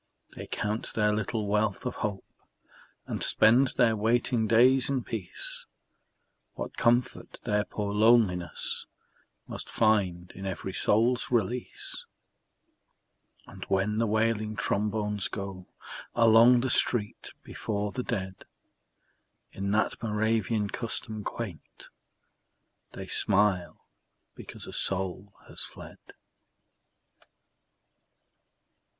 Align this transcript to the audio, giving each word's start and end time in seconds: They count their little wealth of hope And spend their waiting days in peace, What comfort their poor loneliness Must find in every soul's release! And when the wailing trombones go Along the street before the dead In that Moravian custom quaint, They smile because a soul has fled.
They 0.35 0.47
count 0.47 0.93
their 0.95 1.13
little 1.13 1.45
wealth 1.45 1.85
of 1.85 1.97
hope 1.97 2.25
And 3.05 3.21
spend 3.21 3.73
their 3.77 3.95
waiting 3.95 4.47
days 4.47 4.89
in 4.89 5.03
peace, 5.03 5.67
What 6.55 6.75
comfort 6.75 7.39
their 7.43 7.65
poor 7.65 7.93
loneliness 7.93 8.87
Must 9.45 9.69
find 9.69 10.31
in 10.31 10.47
every 10.47 10.73
soul's 10.73 11.29
release! 11.29 12.07
And 13.45 13.63
when 13.65 13.99
the 13.99 14.07
wailing 14.07 14.55
trombones 14.55 15.27
go 15.27 15.67
Along 16.15 16.61
the 16.61 16.71
street 16.71 17.33
before 17.43 17.91
the 17.91 18.01
dead 18.01 18.45
In 19.51 19.69
that 19.69 20.01
Moravian 20.01 20.67
custom 20.71 21.23
quaint, 21.23 21.89
They 22.93 23.05
smile 23.05 23.85
because 24.33 24.65
a 24.65 24.73
soul 24.73 25.35
has 25.47 25.61
fled. 25.63 25.99